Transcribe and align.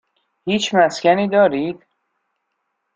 هیچ 0.45 0.75
مسکنی 0.75 1.27
دارید؟ 1.27 1.85